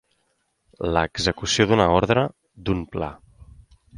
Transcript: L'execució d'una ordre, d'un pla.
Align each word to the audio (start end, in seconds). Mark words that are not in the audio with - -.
L'execució 0.95 1.67
d'una 1.71 1.87
ordre, 1.99 2.25
d'un 2.71 2.83
pla. 2.95 3.13